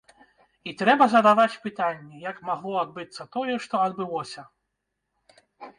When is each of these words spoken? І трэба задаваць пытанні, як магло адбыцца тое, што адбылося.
І 0.69 0.71
трэба 0.79 1.05
задаваць 1.15 1.59
пытанні, 1.65 2.15
як 2.31 2.37
магло 2.49 2.75
адбыцца 2.85 3.29
тое, 3.37 3.55
што 3.69 3.75
адбылося. 3.87 4.41